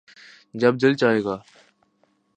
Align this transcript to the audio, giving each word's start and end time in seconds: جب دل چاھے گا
جب 0.53 0.73
دل 0.81 0.93
چاھے 0.95 1.19
گا 1.23 1.35